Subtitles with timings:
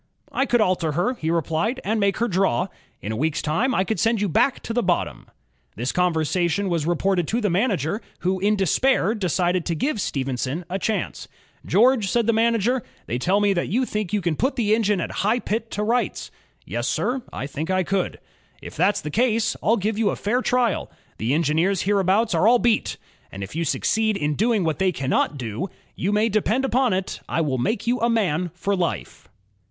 [0.31, 2.69] "''I could alter her," he replied, *'and make her draw.
[3.03, 5.27] In a week's time I could send you back to the bottom."
[5.75, 10.79] This conversation was reported to the manager, who in despair decided to give Stephenson a
[10.79, 11.27] chance.
[11.67, 14.99] "George," said the manager, "they tell me that you think you can put the engine
[14.99, 16.31] at High Pit to rights."
[16.65, 18.19] "Yes, sir, I think I could."
[18.59, 20.89] "If that's the case, I'll give you a fair trial....
[21.19, 22.97] The engineers hereabouts are all beat;
[23.31, 27.19] and if you succeed in doing what they cannot do, you may depend upon it,
[27.29, 29.27] I will make you a man for life."